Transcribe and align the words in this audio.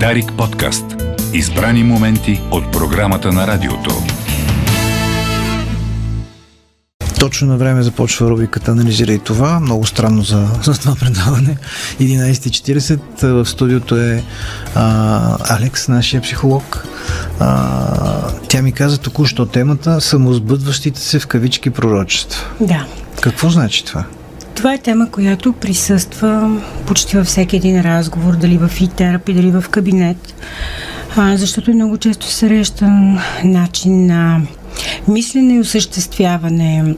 Дарик 0.00 0.32
подкаст. 0.38 0.84
Избрани 1.32 1.84
моменти 1.84 2.40
от 2.50 2.72
програмата 2.72 3.32
на 3.32 3.46
радиото. 3.46 3.90
Точно 7.20 7.48
на 7.48 7.56
време 7.56 7.82
започва 7.82 8.30
рубриката 8.30 8.70
Анализирай 8.70 9.18
това. 9.18 9.60
Много 9.60 9.86
странно 9.86 10.22
за, 10.22 10.48
за 10.62 10.80
това 10.80 10.94
предаване. 11.00 11.56
11.40. 12.00 13.26
В 13.26 13.46
студиото 13.46 13.96
е 13.96 14.22
а, 14.74 15.54
Алекс, 15.56 15.88
нашия 15.88 16.22
психолог. 16.22 16.86
А, 17.40 18.30
тя 18.48 18.62
ми 18.62 18.72
каза 18.72 18.98
току-що 18.98 19.46
темата 19.46 20.00
самозбъдващите 20.00 21.00
се 21.00 21.18
в 21.18 21.26
кавички 21.26 21.70
пророчества. 21.70 22.44
Да. 22.60 22.86
Какво 23.20 23.50
значи 23.50 23.84
това? 23.84 24.04
Това 24.54 24.74
е 24.74 24.78
тема, 24.78 25.10
която 25.10 25.52
присъства 25.52 26.60
почти 26.86 27.16
във 27.16 27.26
всеки 27.26 27.56
един 27.56 27.80
разговор, 27.80 28.36
дали 28.36 28.58
в 28.58 28.70
и-терапи, 28.80 29.34
дали 29.34 29.50
в 29.50 29.64
кабинет, 29.70 30.34
а, 31.16 31.36
защото 31.36 31.74
много 31.74 31.98
често 31.98 32.26
срещан 32.26 33.18
начин 33.44 34.06
на 34.06 34.40
мислене 35.08 35.54
и 35.54 35.60
осъществяване 35.60 36.94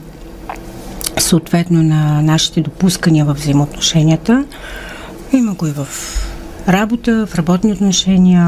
съответно 1.17 1.83
на 1.83 2.21
нашите 2.21 2.61
допускания 2.61 3.25
в 3.25 3.33
взаимоотношенията. 3.33 4.45
Има 5.33 5.53
го 5.53 5.67
и 5.67 5.71
в 5.71 5.87
работа, 6.67 7.27
в 7.27 7.35
работни 7.35 7.71
отношения, 7.71 8.45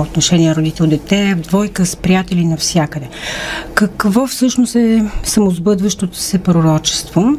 отношения 0.00 0.54
родител-дете, 0.54 1.34
в 1.34 1.40
двойка 1.40 1.86
с 1.86 1.96
приятели 1.96 2.44
навсякъде. 2.44 3.08
Какво 3.74 4.26
всъщност 4.26 4.74
е 4.74 5.04
самозбъдващото 5.24 6.16
се 6.16 6.38
пророчество? 6.38 7.36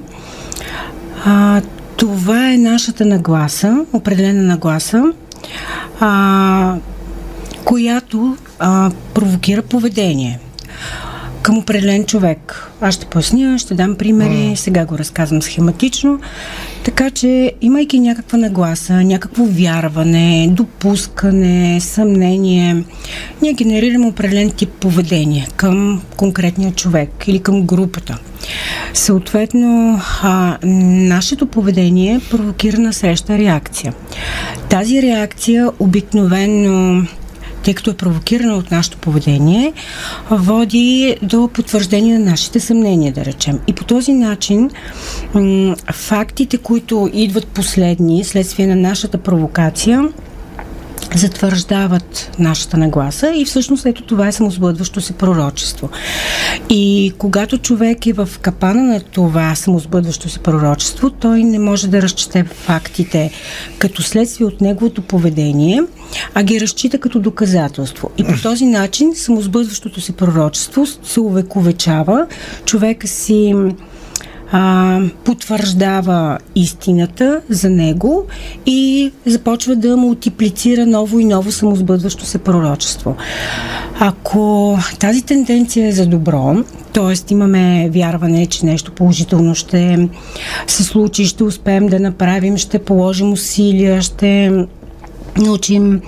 А, 1.26 1.62
това 1.98 2.52
е 2.52 2.58
нашата 2.58 3.06
нагласа, 3.06 3.86
определена 3.94 4.44
нагласа, 4.44 5.04
а, 6.00 6.76
която 7.66 8.38
а, 8.60 8.92
провокира 9.14 9.62
поведение 9.62 10.40
към 11.42 11.58
определен 11.58 12.06
човек. 12.06 12.70
Аз 12.82 12.96
ще 12.96 13.06
поясня, 13.06 13.60
ще 13.60 13.74
дам 13.76 13.96
примери, 13.96 14.30
mm. 14.30 14.56
сега 14.56 14.86
го 14.86 14.98
разказвам 14.98 15.42
схематично. 15.42 16.20
Така 16.84 17.10
че, 17.10 17.54
имайки 17.62 18.00
някаква 18.00 18.38
нагласа, 18.38 18.94
някакво 18.94 19.44
вярване, 19.46 20.50
допускане, 20.52 21.80
съмнение, 21.82 22.84
ние 23.42 23.54
генерираме 23.54 24.08
определен 24.08 24.52
тип 24.52 24.70
поведение 24.70 25.48
към 25.56 26.02
конкретния 26.18 26.72
човек 26.72 27.24
или 27.28 27.40
към 27.40 27.64
групата. 27.64 28.18
Съответно, 28.94 30.02
а, 30.24 30.58
нашето 30.64 31.46
поведение 31.46 32.20
провокира 32.30 32.80
на 32.80 32.94
среща 32.94 33.38
реакция. 33.38 33.94
Тази 34.70 35.02
реакция 35.02 35.70
обикновено 35.80 37.04
тъй 37.64 37.74
като 37.74 37.92
е 37.92 37.94
провокирана 37.94 38.56
от 38.56 38.72
нашето 38.72 38.98
поведение, 38.98 39.74
води 40.32 41.18
до 41.22 41.50
потвърждение 41.54 42.20
на 42.20 42.26
нашите 42.26 42.60
съмнения, 42.60 43.14
да 43.14 43.26
речем. 43.26 43.60
И 43.68 43.74
по 43.74 43.84
този 43.84 44.14
начин 44.14 44.70
фактите, 45.94 46.58
които 46.58 47.10
идват 47.14 47.48
последни, 47.48 48.24
следствие 48.24 48.68
на 48.68 48.76
нашата 48.76 49.18
провокация, 49.18 50.10
затвърждават 51.16 52.32
нашата 52.40 52.78
нагласа 52.78 53.32
и 53.36 53.46
всъщност 53.46 53.86
ето 53.86 54.04
това 54.04 54.28
е 54.28 54.32
самозбъдващо 54.32 55.02
се 55.02 55.14
пророчество. 55.14 55.90
И 56.70 57.14
когато 57.18 57.58
човек 57.58 58.08
е 58.08 58.14
в 58.14 58.30
капана 58.42 58.84
на 58.84 59.00
това 59.00 59.56
самозбъдващо 59.56 60.30
се 60.30 60.40
пророчество, 60.40 61.10
той 61.10 61.44
не 61.44 61.60
може 61.60 61.88
да 61.88 62.02
разчете 62.02 62.44
фактите 62.44 63.32
като 63.78 64.02
следствие 64.02 64.48
от 64.48 64.62
неговото 64.62 65.02
поведение, 65.02 65.84
а 66.34 66.44
ги 66.44 66.62
разчита 66.62 67.00
като 67.00 67.20
доказателство. 67.20 68.10
И 68.18 68.24
по 68.24 68.42
този 68.44 68.66
начин 68.66 69.16
самозбъдващото 69.16 70.02
се 70.02 70.12
пророчество 70.12 70.86
се 70.86 71.20
увековечава, 71.20 72.28
човека 72.66 73.08
си 73.08 73.54
а, 74.52 75.00
потвърждава 75.24 76.38
истината 76.56 77.42
за 77.50 77.70
него 77.70 78.24
и 78.66 79.12
започва 79.26 79.76
да 79.76 79.98
мултиплицира 79.98 80.86
ново 80.86 81.20
и 81.20 81.26
ново 81.26 81.52
самозбъдващо 81.52 82.26
се 82.26 82.38
пророчество. 82.38 83.16
Ако 84.00 84.78
тази 85.00 85.22
тенденция 85.22 85.88
е 85.88 85.92
за 85.92 86.06
добро, 86.06 86.56
т.е. 86.94 87.34
имаме 87.34 87.90
вярване, 87.90 88.46
че 88.46 88.66
нещо 88.66 88.92
положително 88.92 89.56
ще 89.56 90.10
се 90.68 90.84
случи, 90.84 91.26
ще 91.26 91.44
успеем 91.44 91.88
да 91.88 92.00
направим, 92.00 92.58
ще 92.58 92.80
положим 92.80 93.32
усилия, 93.32 94.02
ще 94.02 94.52
научим, 95.38 96.02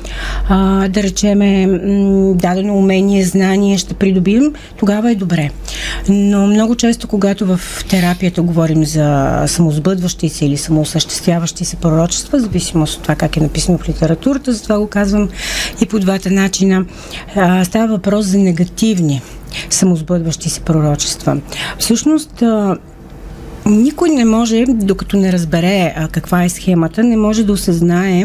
а, 0.49 0.87
да 0.87 1.03
речеме, 1.03 1.67
дадено 2.35 2.77
умение, 2.77 3.25
знание, 3.25 3.77
ще 3.77 3.93
придобием, 3.93 4.53
тогава 4.77 5.11
е 5.11 5.15
добре. 5.15 5.49
Но 6.09 6.47
много 6.47 6.75
често, 6.75 7.07
когато 7.07 7.45
в 7.45 7.59
терапията 7.89 8.41
говорим 8.41 8.85
за 8.85 9.43
самозбъдващи 9.47 10.29
се 10.29 10.45
или 10.45 10.57
самоосъществяващи 10.57 11.65
се 11.65 11.75
пророчества, 11.75 12.39
зависимост 12.39 12.95
от 12.97 13.01
това 13.01 13.15
как 13.15 13.37
е 13.37 13.41
написано 13.41 13.77
в 13.77 13.89
литературата, 13.89 14.53
затова 14.53 14.79
го 14.79 14.87
казвам 14.87 15.29
и 15.81 15.85
по 15.85 15.99
двата 15.99 16.31
начина, 16.31 16.85
а, 17.35 17.65
става 17.65 17.87
въпрос 17.87 18.25
за 18.25 18.37
негативни 18.37 19.21
самозбъдващи 19.69 20.49
се 20.49 20.59
пророчества. 20.59 21.37
Всъщност, 21.79 22.41
а, 22.41 22.77
никой 23.65 24.09
не 24.09 24.25
може, 24.25 24.65
докато 24.67 25.17
не 25.17 25.31
разбере 25.31 25.93
а, 25.97 26.07
каква 26.07 26.43
е 26.43 26.49
схемата, 26.49 27.03
не 27.03 27.17
може 27.17 27.43
да 27.43 27.53
осъзнае 27.53 28.23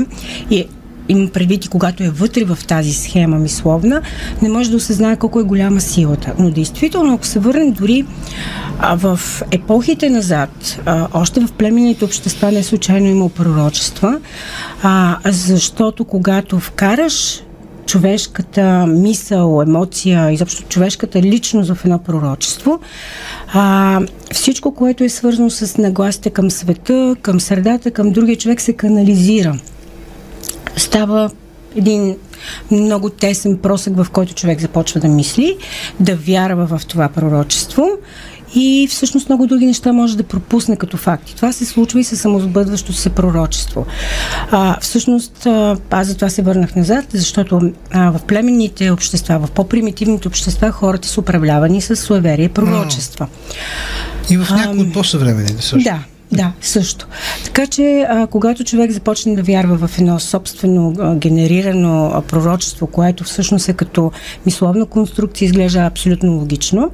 и 0.51 0.67
имам 1.09 1.29
предвид 1.29 1.65
и 1.65 1.69
когато 1.69 2.03
е 2.03 2.11
вътре 2.11 2.45
в 2.45 2.59
тази 2.67 2.93
схема 2.93 3.39
мисловна, 3.39 4.03
не 4.43 4.49
може 4.49 4.71
да 4.71 4.77
осъзнае 4.77 5.17
колко 5.17 5.41
е 5.41 5.43
голяма 5.43 5.81
силата. 5.81 6.33
Но 6.39 6.51
действително, 6.51 7.15
ако 7.15 7.27
се 7.27 7.39
върнем 7.39 7.73
дори 7.73 8.05
а, 8.79 8.97
в 8.97 9.21
епохите 9.51 10.11
назад, 10.11 10.81
а, 10.87 11.09
още 11.15 11.41
в 11.41 11.53
племенните 11.53 12.05
общества 12.05 12.53
не 12.53 12.63
случайно 12.63 13.07
има 13.07 13.29
пророчества, 13.29 14.21
а, 14.83 15.19
защото 15.25 16.05
когато 16.05 16.61
вкараш 16.61 17.43
човешката 17.87 18.87
мисъл, 18.87 19.63
емоция, 19.63 20.31
изобщо 20.31 20.63
човешката 20.63 21.23
личност 21.23 21.75
в 21.75 21.85
едно 21.85 21.99
пророчество, 21.99 22.81
а, 23.53 24.01
всичко, 24.33 24.75
което 24.75 25.05
е 25.05 25.09
свързано 25.09 25.51
с 25.51 25.79
нагласите 25.79 26.31
към 26.31 26.51
света, 26.51 27.17
към 27.23 27.41
средата, 27.41 27.91
към 27.91 28.13
другия 28.13 28.37
човек 28.37 28.61
се 28.61 28.73
канализира 28.73 29.59
става 30.79 31.31
един 31.77 32.17
много 32.71 33.11
тесен 33.11 33.59
просък, 33.59 33.97
в 33.97 34.07
който 34.13 34.35
човек 34.35 34.61
започва 34.61 35.01
да 35.01 35.09
мисли, 35.09 35.57
да 36.01 36.17
вярва 36.17 36.79
в 36.79 36.87
това 36.87 37.09
пророчество 37.09 37.89
и 38.55 38.89
всъщност 38.91 39.29
много 39.29 39.47
други 39.47 39.67
неща 39.67 39.93
може 39.93 40.17
да 40.17 40.23
пропусне 40.23 40.77
като 40.77 40.97
факти. 40.97 41.37
Това 41.37 41.53
се 41.53 41.65
случва 41.65 42.01
и 42.01 42.05
с 42.05 42.17
самозбъдващо 42.17 42.93
се 42.93 43.11
пророчество. 43.11 43.87
А, 44.51 44.81
всъщност, 44.81 45.47
аз 45.91 46.07
за 46.07 46.15
това 46.15 46.29
се 46.29 46.43
върнах 46.43 46.75
назад, 46.75 47.05
защото 47.13 47.73
а, 47.91 48.11
в 48.11 48.21
племенните 48.23 48.91
общества, 48.91 49.39
в 49.39 49.51
по-примитивните 49.51 50.29
общества, 50.29 50.71
хората 50.71 51.09
са 51.09 51.21
управлявани 51.21 51.81
с 51.81 51.97
суеверие 51.97 52.49
пророчества. 52.49 53.27
И 54.31 54.37
в 54.37 54.51
някои 54.51 54.81
от 54.81 54.93
по-съвременните 54.93 55.63
също. 55.63 55.79
Да, 55.79 56.05
да, 56.33 56.53
също. 56.61 57.07
Така 57.45 57.67
че, 57.67 58.07
а, 58.09 58.27
когато 58.27 58.65
човек 58.65 58.91
започне 58.91 59.37
да 59.37 59.43
вярва 59.43 59.89
в 59.89 59.99
едно 59.99 60.21
собствено 60.21 60.95
а, 60.99 61.15
генерирано 61.15 62.11
а, 62.15 62.23
пророчество, 62.23 62.87
което 62.87 63.25
всъщност 63.25 63.69
е 63.69 63.73
като 63.73 64.13
мисловна 64.47 64.87
конструкция, 64.87 65.47
изглежда 65.47 65.81
абсолютно 65.81 66.33
логично, 66.33 66.91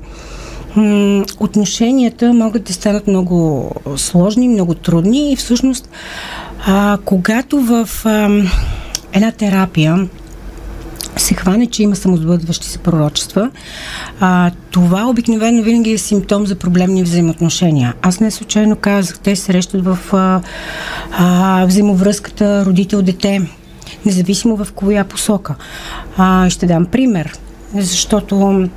м- 0.76 1.24
отношенията 1.40 2.32
могат 2.32 2.64
да 2.64 2.72
станат 2.72 3.06
много 3.06 3.70
сложни, 3.96 4.48
много 4.48 4.74
трудни 4.74 5.32
и 5.32 5.36
всъщност, 5.36 5.88
а, 6.66 6.98
когато 7.04 7.60
в 7.60 7.88
а, 8.04 8.28
една 9.12 9.32
терапия 9.32 10.08
се 11.16 11.34
хване, 11.34 11.66
че 11.66 11.82
има 11.82 11.96
самозбъдващи 11.96 12.68
се 12.68 12.78
пророчества, 12.78 13.50
а, 14.20 14.50
това 14.70 15.06
обикновено 15.06 15.62
винаги 15.62 15.92
е 15.92 15.98
симптом 15.98 16.46
за 16.46 16.54
проблемни 16.54 17.02
взаимоотношения. 17.02 17.94
Аз 18.02 18.20
не 18.20 18.30
случайно 18.30 18.76
казах, 18.76 19.18
те 19.18 19.36
срещат 19.36 19.84
в 19.84 19.98
а, 20.12 20.40
а, 21.12 21.66
взаимовръзката 21.66 22.64
родител-дете, 22.66 23.48
независимо 24.06 24.56
в 24.56 24.72
коя 24.72 25.04
посока. 25.04 25.54
А, 26.16 26.50
ще 26.50 26.66
дам 26.66 26.86
пример, 26.86 27.38
защото 27.74 28.68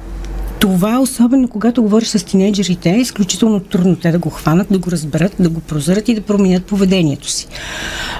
това, 0.59 0.99
особено 0.99 1.47
когато 1.47 1.83
говориш 1.83 2.07
с 2.07 2.23
тинейджерите, 2.25 2.89
е 2.89 2.99
изключително 2.99 3.59
трудно 3.59 3.95
те 3.95 4.11
да 4.11 4.19
го 4.19 4.29
хванат, 4.29 4.67
да 4.71 4.77
го 4.77 4.91
разберат, 4.91 5.35
да 5.39 5.49
го 5.49 5.59
прозърят 5.59 6.09
и 6.09 6.15
да 6.15 6.21
променят 6.21 6.65
поведението 6.65 7.29
си. 7.29 7.47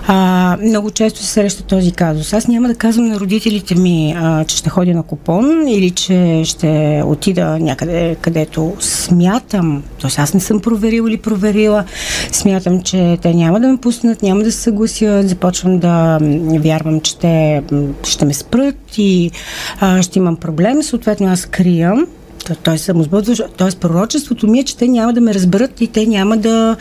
А, 0.09 0.57
много 0.63 0.91
често 0.91 1.19
се 1.19 1.25
среща 1.25 1.63
този 1.63 1.91
казус. 1.91 2.33
Аз 2.33 2.47
няма 2.47 2.67
да 2.67 2.75
казвам 2.75 3.05
на 3.05 3.19
родителите 3.19 3.75
ми, 3.75 4.15
а, 4.17 4.45
че 4.45 4.57
ще 4.57 4.69
ходя 4.69 4.93
на 4.93 5.03
купон 5.03 5.67
или 5.67 5.91
че 5.91 6.41
ще 6.45 7.03
отида 7.05 7.59
някъде, 7.59 8.15
където 8.21 8.73
смятам, 8.79 9.83
т.е. 10.01 10.21
аз 10.21 10.33
не 10.33 10.39
съм 10.39 10.59
проверила 10.59 11.09
или 11.09 11.17
проверила, 11.17 11.83
смятам, 12.31 12.81
че 12.81 13.17
те 13.21 13.33
няма 13.33 13.59
да 13.59 13.67
ме 13.67 13.77
пуснат, 13.77 14.21
няма 14.21 14.43
да 14.43 14.51
се 14.51 14.61
съгласят, 14.61 15.29
започвам 15.29 15.79
да 15.79 16.19
вярвам, 16.59 17.01
че 17.01 17.17
те 17.17 17.63
ще 18.03 18.25
ме 18.25 18.33
спрат 18.33 18.97
и 18.97 19.31
а, 19.79 20.01
ще 20.01 20.19
имам 20.19 20.35
проблем, 20.35 20.83
съответно 20.83 21.27
аз 21.27 21.45
криям 21.45 22.07
той 22.55 22.77
самосбъдващ, 22.77 23.41
т.е. 23.57 23.79
пророчеството 23.79 24.47
ми 24.47 24.59
е, 24.59 24.63
че 24.63 24.77
те 24.77 24.87
няма 24.87 25.13
да 25.13 25.21
ме 25.21 25.33
разберат 25.33 25.81
и 25.81 25.87
те 25.87 26.05
няма 26.05 26.37
да 26.37 26.75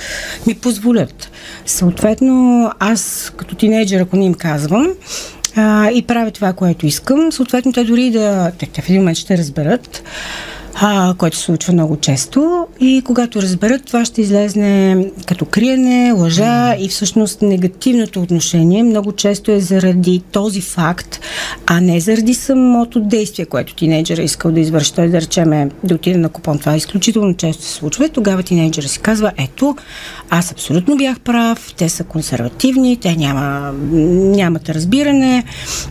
ми 0.46 0.54
позволят. 0.54 1.30
Съответно, 1.66 2.70
аз 2.78 3.32
като 3.36 3.54
тинейджър, 3.54 4.00
ако 4.00 4.16
не 4.16 4.24
им 4.24 4.34
казвам, 4.34 4.88
а, 5.56 5.90
и 5.90 6.02
правя 6.02 6.30
това, 6.30 6.52
което 6.52 6.86
искам, 6.86 7.32
съответно 7.32 7.72
те 7.72 7.84
дори 7.84 8.10
да... 8.10 8.52
Те, 8.58 8.66
те 8.66 8.82
в 8.82 8.88
един 8.88 9.00
момент 9.00 9.18
ще 9.18 9.38
разберат 9.38 10.02
а, 10.81 11.14
което 11.19 11.37
се 11.37 11.43
случва 11.43 11.73
много 11.73 11.96
често. 11.96 12.67
И 12.81 13.02
когато 13.05 13.43
разберат, 13.43 13.84
това 13.84 14.05
ще 14.05 14.20
излезне 14.20 14.96
като 15.26 15.44
криене, 15.44 16.12
лъжа 16.12 16.43
mm. 16.44 16.76
и 16.76 16.88
всъщност 16.88 17.43
негативното 17.43 18.23
отношение 18.23 18.82
много 18.82 19.12
често 19.12 19.50
е 19.52 19.61
заради 19.61 20.23
този 20.32 20.61
факт, 20.61 21.20
а 21.67 21.81
не 21.81 22.00
заради 22.00 22.34
самото 22.34 23.00
действие, 23.00 23.46
което 23.46 23.75
тинейджера 23.75 24.23
е 24.23 24.25
искал 24.25 24.52
да 24.52 24.61
извърши. 24.61 24.94
Той 24.94 25.08
да 25.08 25.20
речеме 25.20 25.69
да 25.84 25.94
отиде 25.94 26.19
на 26.19 26.28
купон. 26.28 26.58
Това 26.58 26.75
е 26.75 26.76
изключително 26.76 27.34
често 27.37 27.62
се 27.62 27.73
случва. 27.73 28.05
И 28.05 28.08
тогава 28.08 28.43
тинейджера 28.43 28.88
си 28.88 28.99
казва, 28.99 29.32
ето, 29.38 29.76
аз 30.31 30.52
абсолютно 30.52 30.96
бях 30.96 31.20
прав, 31.20 31.75
те 31.76 31.88
са 31.88 32.05
консервативни, 32.05 32.96
те 32.96 33.17
няма, 33.17 33.73
нямат 33.93 34.69
разбиране, 34.69 35.44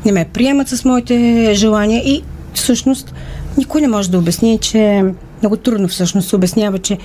не 0.05 0.11
ме 0.11 0.25
приемат 0.33 0.67
с 0.67 0.85
моите 0.85 1.51
желания 1.53 2.01
и 2.05 2.23
всъщност 2.53 3.13
никой 3.57 3.81
не 3.81 3.87
може 3.87 4.11
да 4.11 4.17
обясни, 4.17 4.57
че 4.57 5.03
много 5.41 5.57
трудно 5.57 5.87
всъщност 5.87 6.29
се 6.29 6.35
обяснява, 6.35 6.79
че 6.79 6.97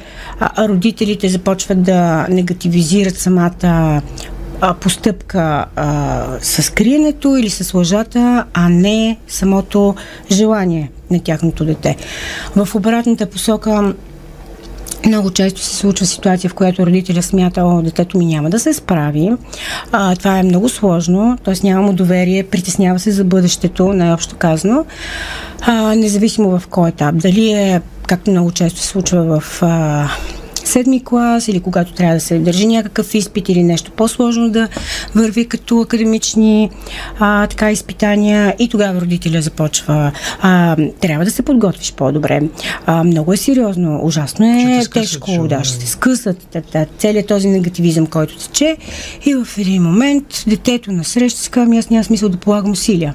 родителите 0.59 1.29
започват 1.29 1.83
да 1.83 2.27
негативизират 2.29 3.19
самата 3.19 4.03
а, 4.61 4.75
постъпка 4.75 5.65
а, 5.77 6.27
с 6.41 6.73
криенето 6.73 7.37
или 7.37 7.51
с 7.51 7.75
лъжата, 7.75 8.45
а 8.55 8.69
не 8.69 9.17
самото 9.29 9.95
желание 10.31 10.91
на 11.11 11.21
тяхното 11.21 11.65
дете. 11.65 11.97
В 12.57 12.75
обратната 12.75 13.27
посока 13.27 13.95
много 15.07 15.31
често 15.31 15.61
се 15.61 15.77
случва 15.77 16.07
ситуация, 16.07 16.51
в 16.51 16.55
която 16.55 16.87
родителя 16.87 17.23
смята, 17.23 17.65
о, 17.65 17.83
детето 17.83 18.19
ми 18.19 18.27
няма 18.27 18.51
да 18.51 18.59
се 18.59 18.73
справи. 18.73 19.31
А, 19.93 20.17
това 20.17 20.39
е 20.39 20.43
много 20.43 20.69
сложно, 20.69 21.39
т.е. 21.45 21.55
няма 21.63 21.83
му 21.83 21.93
доверие, 21.93 22.43
притеснява 22.43 22.99
се 22.99 23.11
за 23.11 23.25
бъдещето, 23.25 23.93
най-общо 23.93 24.37
казано. 24.37 24.85
А, 25.61 25.95
независимо 25.95 26.59
в 26.59 26.67
кой 26.67 26.89
етап. 26.89 27.15
Дали 27.17 27.51
е, 27.53 27.81
както 28.07 28.31
много 28.31 28.51
често 28.51 28.81
се 28.81 28.87
случва 28.87 29.41
в 29.41 29.63
а, 29.63 30.09
седми 30.71 31.05
клас 31.05 31.49
или 31.49 31.61
когато 31.61 31.93
трябва 31.93 32.15
да 32.15 32.21
се 32.21 32.39
държи 32.39 32.67
някакъв 32.67 33.15
изпит 33.15 33.49
или 33.49 33.63
нещо 33.63 33.91
по-сложно 33.91 34.51
да 34.51 34.69
върви 35.15 35.49
като 35.49 35.81
академични 35.81 36.71
а, 37.19 37.47
така 37.47 37.71
изпитания 37.71 38.55
и 38.59 38.69
тогава 38.69 39.01
родителя 39.01 39.43
започва 39.43 40.13
а, 40.41 40.77
трябва 41.01 41.25
да 41.25 41.31
се 41.31 41.43
подготвиш 41.43 41.93
по-добре. 41.93 42.43
А, 42.87 43.05
много 43.05 43.33
е 43.33 43.37
сериозно, 43.37 44.01
ужасно 44.03 44.47
е 44.47 44.83
скъсат, 44.83 44.93
тежко, 44.93 45.31
шо, 45.35 45.49
да, 45.49 45.65
ще 45.65 45.81
се 45.81 45.87
скъсат 45.87 46.59
да, 46.73 46.87
целият 46.99 47.27
този 47.27 47.49
негативизъм, 47.49 48.07
който 48.07 48.39
тече 48.39 48.77
и 49.27 49.35
в 49.35 49.59
един 49.59 49.83
момент 49.83 50.45
детето 50.47 50.93
на 50.93 51.05
среща 51.05 51.41
си 51.41 51.51
казва, 51.51 51.79
аз 51.79 51.91
няма 51.91 52.05
смисъл 52.05 52.29
да 52.29 52.37
полагам 52.37 52.71
усилия. 52.71 53.15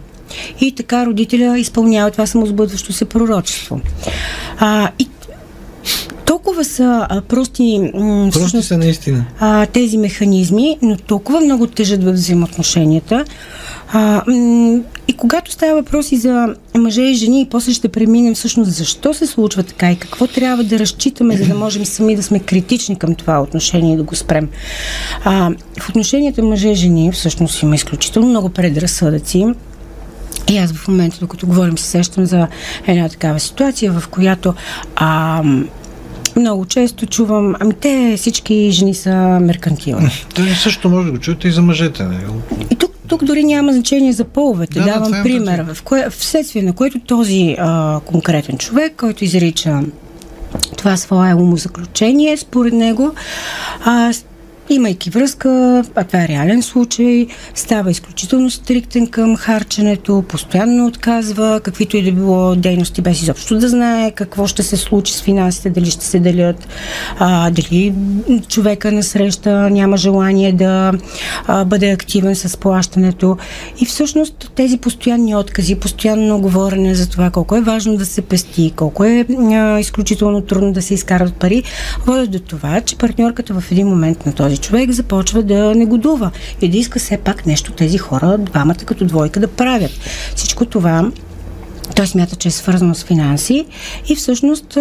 И 0.61 0.75
така 0.75 1.05
родителя 1.05 1.59
изпълнява 1.59 2.11
това 2.11 2.25
самосбъдващо 2.25 2.93
се 2.93 3.05
пророчество. 3.05 3.81
А, 4.59 4.89
и 4.99 5.07
толкова 6.35 6.65
са 6.65 7.07
а, 7.09 7.21
прости, 7.21 7.91
м- 7.93 8.29
прости 8.33 8.61
са 8.61 8.77
наистина. 8.77 9.25
А, 9.39 9.65
тези 9.65 9.97
механизми, 9.97 10.77
но 10.81 10.97
толкова 10.97 11.41
много 11.41 11.67
тежат 11.67 12.03
в 12.03 12.11
взаимоотношенията. 12.11 13.25
А, 13.93 14.23
м- 14.27 14.79
и 15.07 15.13
когато 15.13 15.51
става 15.51 15.75
въпроси 15.75 16.17
за 16.17 16.55
мъже 16.77 17.01
и 17.01 17.13
жени, 17.13 17.41
и 17.41 17.49
после 17.49 17.73
ще 17.73 17.89
преминем 17.89 18.35
всъщност 18.35 18.71
защо 18.71 19.13
се 19.13 19.27
случва 19.27 19.63
така 19.63 19.91
и 19.91 19.95
какво 19.95 20.27
трябва 20.27 20.63
да 20.63 20.79
разчитаме, 20.79 21.37
за 21.37 21.45
да 21.45 21.55
можем 21.55 21.85
сами 21.85 22.15
да 22.15 22.23
сме 22.23 22.39
критични 22.39 22.95
към 22.95 23.15
това 23.15 23.41
отношение 23.41 23.93
и 23.93 23.97
да 23.97 24.03
го 24.03 24.15
спрем. 24.15 24.49
А, 25.23 25.51
в 25.79 25.89
отношенията 25.89 26.43
мъже 26.43 26.69
и 26.69 26.75
жени 26.75 27.11
всъщност 27.11 27.61
има 27.61 27.75
изключително 27.75 28.27
много 28.27 28.49
предразсъдъци. 28.49 29.45
И 30.49 30.57
аз 30.57 30.73
в 30.73 30.87
момента, 30.87 31.17
докато 31.19 31.47
говорим, 31.47 31.77
се 31.77 31.85
сещам 31.85 32.25
за 32.25 32.47
една 32.87 33.09
такава 33.09 33.39
ситуация, 33.39 33.91
в 33.91 34.07
която 34.07 34.53
а, 34.95 35.43
много 36.35 36.65
често 36.65 37.05
чувам, 37.05 37.55
ами 37.59 37.73
те 37.73 38.13
всички 38.17 38.71
жени 38.71 38.93
са 38.93 39.15
меркантилни. 39.41 40.11
Те 40.35 40.55
също 40.55 40.89
може 40.89 41.05
да 41.05 41.11
го 41.11 41.19
чуете 41.19 41.47
и 41.47 41.51
за 41.51 41.61
мъжете. 41.61 42.03
Не? 42.03 42.19
И 42.71 42.75
тук, 42.75 42.91
тук 43.07 43.23
дори 43.23 43.43
няма 43.43 43.73
значение 43.73 44.13
за 44.13 44.23
половете. 44.23 44.79
Да, 44.79 44.85
Давам 44.85 45.11
да, 45.11 45.17
е 45.17 45.23
пример, 45.23 45.65
в 45.73 45.83
кое, 45.83 46.09
вследствие 46.09 46.61
на 46.61 46.73
което 46.73 46.99
този 46.99 47.55
а, 47.59 47.99
конкретен 48.05 48.57
човек, 48.57 48.93
който 48.97 49.23
изрича 49.23 49.81
това 50.77 50.97
свое 50.97 51.33
умозаключение, 51.33 52.37
според 52.37 52.73
него, 52.73 53.13
а, 53.85 54.13
имайки 54.69 55.09
връзка, 55.09 55.83
а 55.95 56.03
това 56.03 56.23
е 56.23 56.27
реален 56.27 56.63
случай, 56.63 57.27
става 57.55 57.91
изключително 57.91 58.49
стриктен 58.49 59.07
към 59.07 59.35
харченето, 59.35 60.23
постоянно 60.27 60.85
отказва 60.85 61.61
каквито 61.63 61.97
и 61.97 62.03
да 62.03 62.11
било 62.11 62.55
дейности, 62.55 63.01
без 63.01 63.21
изобщо 63.21 63.59
да 63.59 63.69
знае 63.69 64.11
какво 64.11 64.47
ще 64.47 64.63
се 64.63 64.77
случи 64.77 65.13
с 65.13 65.21
финансите, 65.21 65.69
дали 65.69 65.91
ще 65.91 66.05
се 66.05 66.19
делят, 66.19 66.67
а, 67.19 67.49
дали 67.49 67.93
човека 68.47 68.91
на 68.91 69.03
среща 69.03 69.69
няма 69.69 69.97
желание 69.97 70.51
да 70.51 70.93
а, 71.47 71.65
бъде 71.65 71.91
активен 71.91 72.35
с 72.35 72.57
плащането. 72.57 73.37
И 73.81 73.85
всъщност 73.85 74.51
тези 74.55 74.77
постоянни 74.77 75.35
откази, 75.35 75.75
постоянно 75.75 76.41
говорене 76.41 76.95
за 76.95 77.09
това 77.09 77.29
колко 77.29 77.55
е 77.55 77.61
важно 77.61 77.97
да 77.97 78.05
се 78.05 78.21
пести, 78.21 78.73
колко 78.75 79.03
е 79.03 79.25
а, 79.39 79.79
изключително 79.79 80.41
трудно 80.41 80.73
да 80.73 80.81
се 80.81 80.93
изкарват 80.93 81.33
пари, 81.33 81.63
водят 82.05 82.31
до 82.31 82.39
това, 82.39 82.81
че 82.81 82.95
партньорката 82.95 83.53
в 83.59 83.71
един 83.71 83.87
момент 83.87 84.25
на 84.25 84.33
този 84.33 84.54
този 84.55 84.67
човек 84.69 84.91
започва 84.91 85.43
да 85.43 85.75
негодува 85.75 86.31
и 86.61 86.69
да 86.69 86.77
иска 86.77 86.99
все 86.99 87.17
пак 87.17 87.45
нещо 87.45 87.71
тези 87.71 87.97
хора, 87.97 88.37
двамата 88.37 88.85
като 88.85 89.05
двойка 89.05 89.39
да 89.39 89.47
правят. 89.47 89.91
Всичко 90.35 90.65
това 90.65 91.11
той 91.95 92.07
смята, 92.07 92.35
че 92.35 92.47
е 92.47 92.51
свързано 92.51 92.95
с 92.95 93.03
финанси 93.03 93.65
и 94.09 94.15
всъщност 94.15 94.77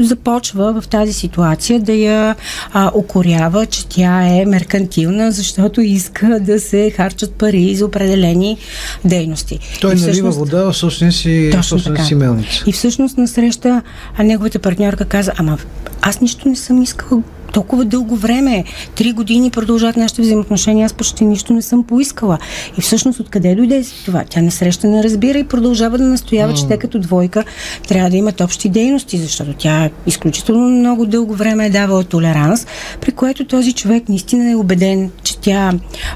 започва 0.00 0.80
в 0.80 0.88
тази 0.88 1.12
ситуация 1.12 1.80
да 1.80 1.92
я 1.92 2.36
а, 2.72 2.90
окорява, 2.94 3.66
че 3.66 3.86
тя 3.86 4.26
е 4.26 4.44
меркантилна, 4.46 5.32
защото 5.32 5.80
иска 5.80 6.40
да 6.40 6.60
се 6.60 6.90
харчат 6.90 7.34
пари 7.34 7.74
за 7.74 7.86
определени 7.86 8.56
дейности. 9.04 9.58
Той 9.80 9.96
всъщност, 9.96 10.06
налива 10.06 10.30
вода 10.30 10.72
в 10.72 10.76
собствен 10.76 11.12
си, 11.12 11.52
собствен 11.62 12.04
си 12.04 12.14
мелница. 12.14 12.64
И 12.66 12.72
всъщност 12.72 13.18
насреща 13.18 13.82
а 14.16 14.22
неговата 14.22 14.58
партньорка 14.58 15.04
каза, 15.04 15.32
ама 15.36 15.58
аз 16.02 16.20
нищо 16.20 16.48
не 16.48 16.56
съм 16.56 16.82
искала 16.82 17.22
толкова 17.54 17.84
дълго 17.84 18.16
време, 18.16 18.64
три 18.96 19.12
години 19.12 19.50
продължават 19.50 19.96
нашите 19.96 20.22
взаимоотношения, 20.22 20.86
аз 20.86 20.92
почти 20.92 21.24
нищо 21.24 21.52
не 21.52 21.62
съм 21.62 21.84
поискала. 21.84 22.38
И 22.78 22.80
всъщност 22.80 23.20
откъде 23.20 23.54
дойде 23.54 23.84
това? 24.04 24.24
Тя 24.30 24.42
насреща 24.42 24.88
не 24.88 25.02
разбира 25.02 25.38
и 25.38 25.44
продължава 25.44 25.98
да 25.98 26.04
настоява, 26.04 26.52
mm. 26.52 26.56
че 26.56 26.68
те 26.68 26.76
като 26.76 26.98
двойка 26.98 27.44
трябва 27.88 28.10
да 28.10 28.16
имат 28.16 28.40
общи 28.40 28.68
дейности, 28.68 29.18
защото 29.18 29.52
тя 29.58 29.90
изключително 30.06 30.68
много 30.68 31.06
дълго 31.06 31.34
време 31.34 31.66
е 31.66 31.70
давала 31.70 32.04
толеранс, 32.04 32.66
при 33.00 33.12
което 33.12 33.44
този 33.44 33.72
човек 33.72 34.08
наистина 34.08 34.50
е 34.50 34.56
убеден, 34.56 35.10
че 35.22 35.38
тя 35.38 35.72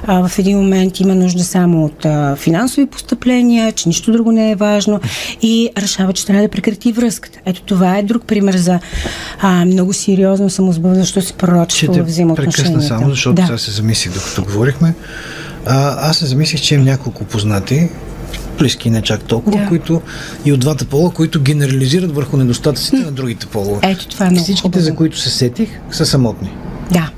а, 0.07 0.27
в 0.27 0.39
един 0.39 0.57
момент 0.57 0.99
има 0.99 1.15
нужда 1.15 1.43
само 1.43 1.85
от 1.85 2.05
а, 2.05 2.35
финансови 2.35 2.85
постъпления, 2.85 3.71
че 3.71 3.89
нищо 3.89 4.11
друго 4.11 4.31
не 4.31 4.51
е 4.51 4.55
важно 4.55 4.99
и 5.41 5.69
решава, 5.77 6.13
че 6.13 6.25
трябва 6.25 6.43
да 6.43 6.49
прекрати 6.49 6.91
връзката. 6.91 7.39
Ето 7.45 7.61
това 7.61 7.97
е 7.97 8.03
друг 8.03 8.23
пример 8.23 8.57
за 8.57 8.79
а, 9.41 9.65
много 9.65 9.93
сериозно 9.93 10.49
самосбъдващо 10.49 11.28
се 11.29 11.37
пророчество 11.37 11.93
в 11.93 12.05
взаимоотношенията. 12.05 12.81
Само, 12.81 13.09
защото 13.09 13.33
да. 13.33 13.45
сега 13.45 13.57
се 13.57 13.71
замислих, 13.71 14.13
докато 14.13 14.43
говорихме. 14.43 14.93
А, 15.65 16.09
аз 16.09 16.17
се 16.17 16.25
замислих, 16.25 16.61
че 16.61 16.75
имам 16.75 16.85
няколко 16.85 17.23
познати, 17.23 17.89
близки 18.59 18.89
не 18.89 19.01
чак 19.01 19.23
толкова, 19.23 19.61
да. 19.61 19.67
които 19.67 20.01
и 20.45 20.53
от 20.53 20.59
двата 20.59 20.85
пола, 20.85 21.11
които 21.11 21.41
генерализират 21.41 22.15
върху 22.15 22.37
недостатъците 22.37 22.97
на 22.97 23.11
другите 23.11 23.45
полове. 23.45 23.79
Ето 23.83 24.07
това 24.07 24.25
е 24.25 24.29
много 24.29 24.43
Всичките, 24.43 24.61
хубаво. 24.61 24.83
за 24.83 24.95
които 24.95 25.19
се 25.19 25.29
сетих, 25.29 25.69
са 25.91 26.05
самотни. 26.05 26.51
Да. 26.91 27.09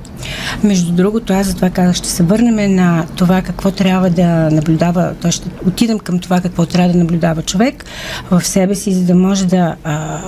Между 0.64 0.92
другото, 0.92 1.34
аз 1.34 1.48
затова 1.48 1.70
казах, 1.70 1.96
ще 1.96 2.10
се 2.10 2.24
върнем 2.24 2.76
на 2.76 3.06
това 3.16 3.42
какво 3.42 3.72
трябва 3.72 4.10
да 4.10 4.50
наблюдава, 4.50 5.14
т.е. 5.22 5.32
ще 5.32 5.50
отидем 5.68 6.00
към 6.00 6.20
това 6.20 6.42
какво 6.42 6.66
трябва 6.66 6.92
да 6.94 7.00
наблюдава 7.00 7.42
човек 7.42 7.86
в 8.32 8.46
себе 8.46 8.76
си, 8.76 8.94
за 8.94 9.02
да 9.02 9.16
може 9.16 9.46
да 9.46 9.76
а, 9.84 10.20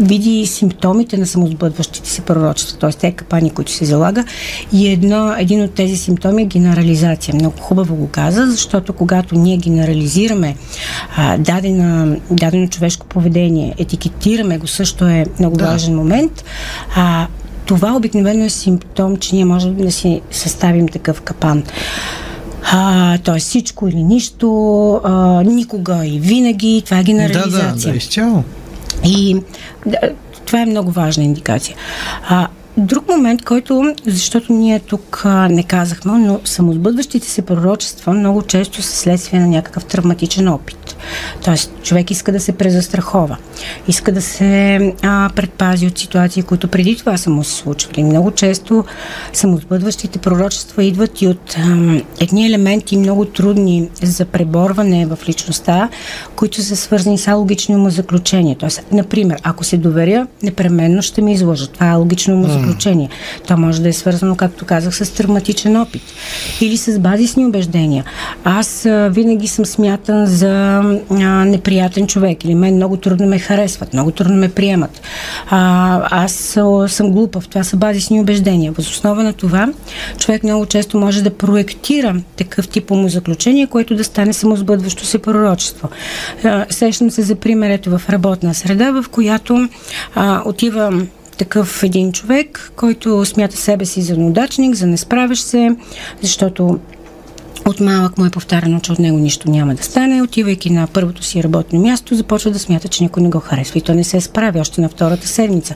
види 0.00 0.46
симптомите 0.46 1.16
на 1.16 1.26
самосбъдващите 1.26 2.10
се 2.10 2.20
пророчества, 2.20 2.78
т.е. 2.78 2.90
те 2.90 3.12
капани, 3.12 3.50
които 3.50 3.72
се 3.72 3.84
залага. 3.84 4.24
И 4.72 4.88
едно, 4.88 5.34
един 5.38 5.62
от 5.62 5.74
тези 5.74 5.96
симптоми 5.96 6.42
е 6.42 6.46
генерализация. 6.46 7.34
Много 7.34 7.60
хубаво 7.60 7.96
го 7.96 8.08
каза, 8.08 8.46
защото 8.50 8.92
когато 8.92 9.34
ние 9.34 9.56
генерализираме 9.56 10.56
а, 11.16 11.38
дадена, 11.38 12.16
дадено 12.30 12.68
човешко 12.68 13.06
поведение, 13.06 13.74
етикетираме 13.78 14.58
го, 14.58 14.66
също 14.66 15.04
е 15.04 15.26
много 15.38 15.56
да. 15.56 15.64
важен 15.64 15.96
момент. 15.96 16.44
А, 16.96 17.26
това 17.66 17.96
обикновено 17.96 18.44
е 18.44 18.48
симптом, 18.48 19.16
че 19.16 19.34
ние 19.34 19.44
можем 19.44 19.76
да 19.76 19.92
си 19.92 20.20
съставим 20.30 20.88
такъв 20.88 21.20
капан. 21.20 21.62
А, 22.72 23.18
т.е. 23.18 23.38
всичко 23.38 23.88
или 23.88 24.02
нищо, 24.02 25.00
а, 25.04 25.42
никога 25.42 26.06
и 26.06 26.18
винаги. 26.18 26.82
Това 26.84 26.98
е 26.98 27.04
генерализация. 27.04 27.72
Да, 27.72 27.74
да, 27.74 27.90
да, 27.90 27.96
изцяло. 27.96 28.44
И 29.04 29.36
да, 29.86 29.98
това 30.46 30.60
е 30.60 30.66
много 30.66 30.90
важна 30.90 31.24
индикация. 31.24 31.76
А, 32.28 32.48
Друг 32.76 33.08
момент, 33.08 33.44
който, 33.44 33.94
защото 34.06 34.52
ние 34.52 34.80
тук 34.80 35.22
а, 35.24 35.48
не 35.48 35.62
казахме, 35.62 36.12
но 36.12 36.40
самосбъдващите 36.44 37.28
се 37.28 37.42
пророчества 37.42 38.12
много 38.12 38.42
често 38.42 38.82
са 38.82 38.96
следствие 38.96 39.40
на 39.40 39.46
някакъв 39.46 39.84
травматичен 39.84 40.48
опит. 40.48 40.96
Тоест, 41.44 41.72
човек 41.82 42.10
иска 42.10 42.32
да 42.32 42.40
се 42.40 42.52
презастрахова, 42.52 43.36
иска 43.88 44.12
да 44.12 44.22
се 44.22 44.76
а, 45.02 45.30
предпази 45.36 45.86
от 45.86 45.98
ситуации, 45.98 46.42
които 46.42 46.68
преди 46.68 46.96
това 46.96 47.16
са 47.16 47.30
му 47.30 47.44
се 47.44 47.52
случвали. 47.52 48.04
Много 48.04 48.30
често 48.30 48.84
самосбъдващите 49.32 50.18
пророчества 50.18 50.84
идват 50.84 51.22
и 51.22 51.26
от 51.26 51.56
а, 51.58 52.00
едни 52.20 52.46
елементи 52.46 52.96
много 52.96 53.24
трудни 53.24 53.88
за 54.02 54.24
преборване 54.24 55.06
в 55.06 55.18
личността, 55.28 55.88
които 56.36 56.62
са 56.62 56.76
свързани 56.76 57.18
с 57.18 57.32
логични 57.32 57.76
умозаключения. 57.76 58.56
Тоест, 58.56 58.82
например, 58.92 59.38
ако 59.42 59.64
се 59.64 59.76
доверя, 59.76 60.26
непременно 60.42 61.02
ще 61.02 61.22
ми 61.22 61.32
изложат. 61.32 61.70
Това 61.70 61.90
е 61.90 61.94
логично 61.94 62.34
умозаключение. 62.34 62.63
Mm. 62.66 63.08
То 63.48 63.56
може 63.56 63.82
да 63.82 63.88
е 63.88 63.92
свързано, 63.92 64.36
както 64.36 64.64
казах, 64.64 64.96
с 64.96 65.10
травматичен 65.10 65.76
опит 65.76 66.02
или 66.60 66.76
с 66.76 66.98
базисни 66.98 67.46
убеждения. 67.46 68.04
Аз 68.44 68.82
винаги 69.10 69.48
съм 69.48 69.66
смятан 69.66 70.26
за 70.26 70.82
неприятен 71.46 72.06
човек 72.06 72.44
или 72.44 72.54
мен 72.54 72.74
много 72.74 72.96
трудно 72.96 73.26
ме 73.26 73.38
харесват, 73.38 73.92
много 73.92 74.10
трудно 74.10 74.36
ме 74.36 74.48
приемат. 74.48 75.00
Аз 75.50 76.56
а, 76.56 76.88
съм 76.88 77.12
глупав. 77.12 77.48
Това 77.48 77.64
са 77.64 77.76
базисни 77.76 78.20
убеждения. 78.20 78.72
Въз 78.72 78.90
основа 78.90 79.22
на 79.22 79.32
това 79.32 79.68
човек 80.18 80.42
много 80.42 80.66
често 80.66 80.98
може 80.98 81.22
да 81.22 81.30
проектира 81.30 82.16
такъв 82.36 82.68
тип 82.68 82.90
умозаключение, 82.90 83.66
което 83.66 83.94
да 83.94 84.04
стане 84.04 84.32
самосбъдващо 84.32 85.06
се 85.06 85.18
пророчество. 85.18 85.88
Сещам 86.70 87.10
се 87.10 87.22
за 87.22 87.34
пример 87.34 87.70
ето 87.70 87.98
в 87.98 88.08
работна 88.10 88.54
среда, 88.54 88.90
в 88.90 89.08
която 89.08 89.68
а, 90.14 90.42
отива 90.44 91.06
такъв 91.36 91.82
един 91.82 92.12
човек, 92.12 92.72
който 92.76 93.24
смята 93.24 93.56
себе 93.56 93.84
си 93.84 94.02
за 94.02 94.16
неудачник, 94.16 94.74
за 94.74 94.86
несправящ 94.86 95.44
се, 95.44 95.76
защото 96.22 96.78
от 97.66 97.80
малък 97.80 98.18
му 98.18 98.26
е 98.26 98.30
повтаряно, 98.30 98.80
че 98.80 98.92
от 98.92 98.98
него 98.98 99.18
нищо 99.18 99.50
няма 99.50 99.74
да 99.74 99.82
стане. 99.82 100.22
Отивайки 100.22 100.70
на 100.70 100.86
първото 100.86 101.22
си 101.22 101.42
работно 101.42 101.80
място, 101.80 102.14
започва 102.14 102.50
да 102.50 102.58
смята, 102.58 102.88
че 102.88 103.02
никой 103.02 103.22
не 103.22 103.28
го 103.28 103.40
харесва 103.40 103.78
и 103.78 103.82
то 103.82 103.94
не 103.94 104.04
се 104.04 104.20
справи 104.20 104.60
още 104.60 104.80
на 104.80 104.88
втората 104.88 105.28
седмица. 105.28 105.74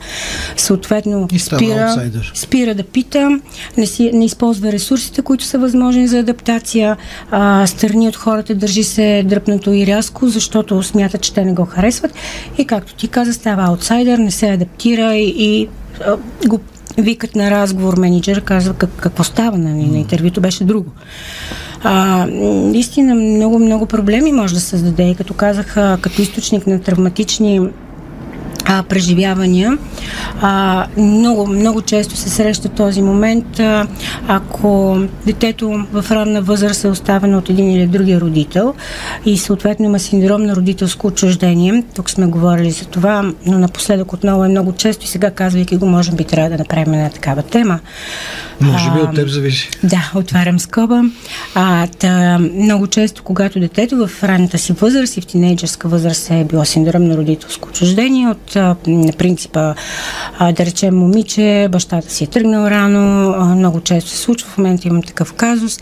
Съответно, 0.56 1.28
спира, 1.38 2.10
спира 2.34 2.74
да 2.74 2.82
пита, 2.82 3.40
не, 3.76 3.86
си, 3.86 4.10
не 4.14 4.24
използва 4.24 4.72
ресурсите, 4.72 5.22
които 5.22 5.44
са 5.44 5.58
възможни 5.58 6.08
за 6.08 6.18
адаптация, 6.18 6.96
а, 7.30 7.66
страни 7.66 8.08
от 8.08 8.16
хората, 8.16 8.54
държи 8.54 8.84
се 8.84 9.22
дръпнато 9.26 9.72
и 9.72 9.86
рязко, 9.86 10.28
защото 10.28 10.82
смята, 10.82 11.18
че 11.18 11.34
те 11.34 11.44
не 11.44 11.52
го 11.52 11.64
харесват 11.64 12.14
и 12.58 12.64
както 12.64 12.94
ти 12.94 13.08
каза, 13.08 13.34
става 13.34 13.62
аутсайдер, 13.62 14.18
не 14.18 14.30
се 14.30 14.50
адаптира 14.50 15.14
и, 15.14 15.34
и 15.38 15.68
а, 16.06 16.16
го 16.46 16.60
викат 17.02 17.36
на 17.36 17.50
разговор 17.50 17.96
менеджер, 17.98 18.44
казва 18.44 18.74
как, 18.74 18.90
какво 18.96 19.24
става 19.24 19.58
на, 19.58 19.70
на 19.70 19.98
интервюто, 19.98 20.40
беше 20.40 20.64
друго. 20.64 20.90
А, 21.82 22.26
наистина 22.26 23.14
много, 23.14 23.58
много 23.58 23.86
проблеми 23.86 24.32
може 24.32 24.54
да 24.54 24.60
създаде. 24.60 25.10
И 25.10 25.14
като 25.14 25.34
казах, 25.34 25.74
като 26.00 26.22
източник 26.22 26.66
на 26.66 26.80
травматични 26.80 27.60
а, 28.68 28.82
преживявания. 28.82 29.78
А, 30.40 30.86
много, 30.96 31.46
много 31.46 31.82
често 31.82 32.16
се 32.16 32.30
среща 32.30 32.68
този 32.68 33.02
момент, 33.02 33.60
а, 33.60 33.86
ако 34.28 34.98
детето 35.26 35.86
в 35.92 36.04
ранна 36.10 36.42
възраст 36.42 36.84
е 36.84 36.88
оставено 36.88 37.38
от 37.38 37.50
един 37.50 37.70
или 37.70 37.86
другия 37.86 38.20
родител 38.20 38.74
и 39.26 39.38
съответно 39.38 39.84
има 39.84 39.98
синдром 39.98 40.42
на 40.42 40.56
родителско 40.56 41.06
отчуждение. 41.06 41.84
Тук 41.94 42.10
сме 42.10 42.26
говорили 42.26 42.70
за 42.70 42.84
това, 42.84 43.32
но 43.46 43.58
напоследък 43.58 44.12
отново 44.12 44.44
е 44.44 44.48
много 44.48 44.72
често 44.72 45.04
и 45.04 45.08
сега 45.08 45.30
казвайки 45.30 45.76
го, 45.76 45.86
може 45.86 46.12
би 46.12 46.24
трябва 46.24 46.50
да 46.50 46.58
направим 46.58 46.94
една 46.94 47.10
такава 47.10 47.42
тема. 47.42 47.78
Може 48.60 48.90
би 48.90 49.00
от 49.00 49.14
теб 49.14 49.28
зависи. 49.28 49.70
Да, 49.82 50.10
отварям 50.14 50.58
скоба. 50.58 51.02
А, 51.54 51.86
та, 51.86 52.38
много 52.38 52.86
често, 52.86 53.22
когато 53.22 53.60
детето 53.60 54.06
в 54.06 54.22
ранната 54.22 54.58
си 54.58 54.72
възраст 54.72 55.16
и 55.16 55.20
в 55.20 55.26
тинейджерска 55.26 55.88
възраст 55.88 56.30
е 56.30 56.44
било 56.44 56.64
синдром 56.64 57.04
на 57.04 57.16
родителско 57.16 57.68
отчуждение, 57.68 58.28
от 58.28 58.56
на 58.86 59.12
принципа, 59.12 59.74
да 60.40 60.66
речем, 60.66 60.98
момиче, 60.98 61.68
бащата 61.72 62.10
си 62.10 62.24
е 62.24 62.26
тръгнал 62.26 62.66
рано, 62.66 63.36
много 63.56 63.80
често 63.80 64.10
се 64.10 64.16
случва, 64.16 64.48
в 64.48 64.58
момента 64.58 64.88
имам 64.88 65.02
такъв 65.02 65.32
казус, 65.32 65.78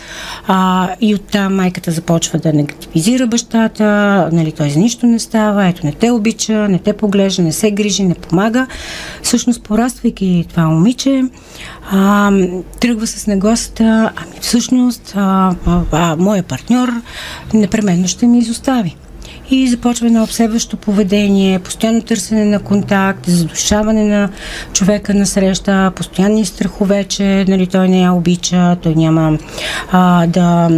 и 1.01 1.15
оттам 1.15 1.57
майката 1.57 1.91
започва 1.91 2.39
да 2.39 2.53
негативизира 2.53 3.27
бащата, 3.27 3.85
нали, 4.33 4.53
той 4.53 4.71
за 4.71 4.79
нищо 4.79 5.07
не 5.07 5.19
става, 5.19 5.67
ето 5.67 5.87
не 5.87 5.93
те 5.93 6.11
обича, 6.11 6.69
не 6.69 6.79
те 6.79 6.93
поглежда, 6.93 7.43
не 7.43 7.53
се 7.53 7.71
грижи, 7.71 8.03
не 8.03 8.15
помага. 8.15 8.67
Всъщност, 9.23 9.63
пораствайки 9.63 10.47
това 10.49 10.67
момиче, 10.67 11.25
а, 11.91 12.33
тръгва 12.81 13.07
с 13.07 13.27
нагласата, 13.27 14.13
ами 14.17 14.35
всъщност 14.41 15.13
а, 15.17 15.55
а, 15.67 15.81
а, 15.93 16.17
моя 16.17 16.43
партньор 16.43 16.89
непременно 17.55 18.09
ще 18.09 18.27
ми 18.27 18.39
изостави 18.39 18.97
и 19.51 19.69
започва 19.69 20.11
на 20.11 20.23
обсебващо 20.23 20.77
поведение, 20.77 21.59
постоянно 21.59 22.03
търсене 22.03 22.45
на 22.45 22.61
контакт, 22.61 23.27
задушаване 23.27 24.05
на 24.05 24.29
човека 24.73 25.15
на 25.15 25.27
среща, 25.27 25.93
постоянни 25.97 26.45
страхове, 26.45 27.05
че 27.05 27.45
нали, 27.49 27.67
той 27.67 27.89
не 27.89 28.01
я 28.01 28.13
обича, 28.13 28.77
той 28.83 28.95
няма 28.95 29.39
а, 29.93 30.27
да 30.27 30.71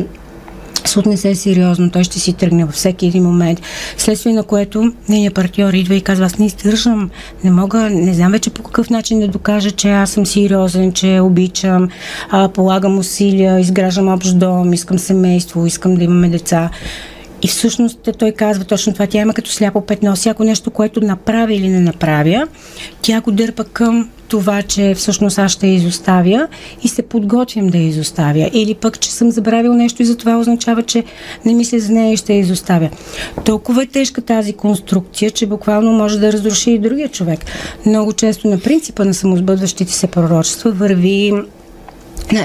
се 0.89 0.99
отнесе 0.99 1.35
сериозно, 1.35 1.91
той 1.91 2.05
ще 2.05 2.19
си 2.19 2.33
тръгне 2.33 2.65
във 2.65 2.75
всеки 2.75 3.07
един 3.07 3.25
момент, 3.25 3.61
следствие 3.97 4.33
на 4.33 4.43
което 4.43 4.93
нейният 5.09 5.35
партньор 5.35 5.73
идва 5.73 5.95
и 5.95 6.01
казва, 6.01 6.25
аз 6.25 6.39
не 6.39 6.47
издържам, 6.47 7.11
не 7.45 7.51
мога, 7.51 7.79
не 7.91 8.15
знам 8.15 8.33
вече 8.33 8.51
по 8.51 8.63
какъв 8.63 8.91
начин 8.91 9.21
да 9.21 9.29
докажа, 9.29 9.71
че 9.71 9.91
аз 9.91 10.11
съм 10.11 10.27
сериозен, 10.27 10.93
че 10.93 11.21
обичам, 11.21 11.89
а, 12.31 12.49
полагам 12.49 12.99
усилия, 12.99 13.61
изграждам 13.61 14.09
общ 14.09 14.39
дом, 14.39 14.73
искам 14.73 14.99
семейство, 14.99 15.67
искам 15.67 15.95
да 15.95 16.05
имаме 16.05 16.29
деца. 16.29 16.71
И 17.43 17.49
всъщност 17.49 18.09
той 18.19 18.33
казва 18.33 18.65
точно 18.65 18.93
това. 18.93 19.07
Тя 19.07 19.21
има 19.21 19.35
като 19.35 19.51
сляпо 19.51 19.81
петно. 19.81 20.17
Всяко 20.17 20.45
нещо, 20.45 20.71
което 20.71 21.01
направя 21.01 21.55
или 21.55 21.69
не 21.69 21.81
направя, 21.81 22.49
тя 23.03 23.21
го 23.21 23.31
дърпа 23.31 23.65
към 23.65 24.09
това, 24.29 24.63
че 24.63 24.95
всъщност 24.95 25.39
аз 25.39 25.53
ще 25.53 25.67
я 25.67 25.75
изоставя 25.75 26.49
и 26.83 26.89
се 26.89 27.03
подготвям 27.03 27.67
да 27.67 27.79
изоставя. 27.79 28.51
Или 28.53 28.75
пък, 28.75 29.01
че 29.01 29.13
съм 29.13 29.31
забравил 29.31 29.75
нещо 29.75 30.03
и 30.03 30.05
за 30.05 30.17
това 30.17 30.39
означава, 30.39 30.83
че 30.83 31.05
не 31.45 31.55
мисля 31.55 31.79
за 31.79 31.93
нея 31.93 32.13
и 32.13 32.17
ще 32.17 32.33
изоставя. 32.33 32.91
Толкова 33.45 33.83
е 33.83 33.87
тежка 33.87 34.23
тази 34.23 34.53
конструкция, 34.53 35.31
че 35.31 35.47
буквално 35.47 35.93
може 35.93 36.19
да 36.19 36.33
разруши 36.33 36.71
и 36.71 36.79
другия 36.79 37.09
човек. 37.09 37.45
Много 37.87 38.13
често 38.13 38.49
на 38.49 38.59
принципа 38.59 39.05
на 39.05 39.15
самосбъдващите 39.15 39.93
се 39.93 40.07
пророчества 40.07 40.71
върви 40.71 41.33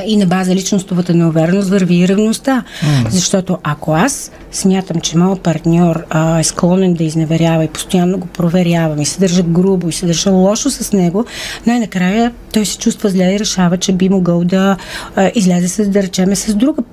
и 0.05 0.17
на 0.17 0.25
база 0.25 0.55
личностовата 0.55 1.13
неувереност 1.13 1.69
върви 1.69 1.95
и 1.95 2.07
ревността. 2.07 2.63
Mm. 2.81 3.09
Защото 3.09 3.57
ако 3.63 3.93
аз 3.93 4.31
смятам, 4.51 5.01
че 5.01 5.17
моят 5.17 5.41
партньор 5.41 6.03
а, 6.09 6.39
е 6.39 6.43
склонен 6.43 6.93
да 6.93 7.03
изневерява 7.03 7.63
и 7.63 7.67
постоянно 7.67 8.17
го 8.17 8.27
проверявам 8.27 9.01
и 9.01 9.05
се 9.05 9.19
държа 9.19 9.43
грубо 9.43 9.89
и 9.89 9.93
се 9.93 10.05
държа 10.05 10.29
лошо 10.29 10.69
с 10.69 10.93
него, 10.93 11.25
най-накрая 11.65 12.31
той 12.53 12.65
се 12.65 12.77
чувства 12.77 13.09
зле 13.09 13.35
и 13.35 13.39
решава, 13.39 13.77
че 13.77 13.93
би 13.93 14.09
могъл 14.09 14.43
да 14.43 14.77
а, 15.15 15.31
излезе 15.35 15.67
с, 15.67 15.87
да 15.87 16.03
речеме, 16.03 16.35
с 16.35 16.55
друга 16.55 16.83